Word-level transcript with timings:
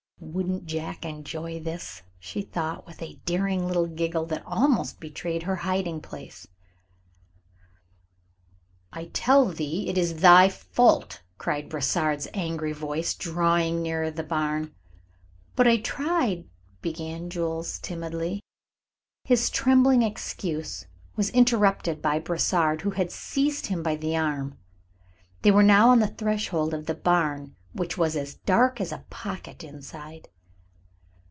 "Wouldn't 0.23 0.65
Jack 0.67 1.03
enjoy 1.03 1.59
this," 1.59 2.03
she 2.19 2.43
thought, 2.43 2.85
with 2.85 3.01
a 3.01 3.15
daring 3.25 3.65
little 3.67 3.87
giggle 3.87 4.27
that 4.27 4.45
almost 4.45 4.99
betrayed 4.99 5.43
her 5.43 5.55
hiding 5.57 5.99
place. 5.99 6.47
"I 8.93 9.05
tell 9.05 9.47
thee 9.47 9.89
it 9.89 9.97
is 9.97 10.17
thy 10.17 10.47
fault," 10.47 11.21
cried 11.39 11.67
Brossard's 11.69 12.27
angry 12.35 12.71
voice, 12.71 13.13
drawing 13.15 13.81
nearer 13.81 14.11
the 14.11 14.21
barn. 14.23 14.73
"But 15.55 15.67
I 15.67 15.77
tried," 15.77 16.45
began 16.81 17.29
Jules, 17.31 17.79
timidly. 17.79 18.41
His 19.25 19.49
trembling 19.49 20.03
excuse 20.03 20.85
was 21.15 21.31
interrupted 21.31 21.99
by 22.01 22.19
Brossard, 22.19 22.81
who 22.83 22.91
had 22.91 23.11
seized 23.11 23.65
him 23.67 23.81
by 23.81 23.95
the 23.95 24.15
arm. 24.15 24.59
They 25.41 25.49
were 25.51 25.63
now 25.63 25.89
on 25.89 25.97
the 25.99 26.07
threshold 26.07 26.75
of 26.75 26.85
the 26.85 26.93
barn, 26.95 27.55
which 27.73 27.97
was 27.97 28.17
as 28.17 28.33
dark 28.33 28.81
as 28.81 28.91
a 28.91 29.05
pocket 29.09 29.63
inside. 29.63 30.27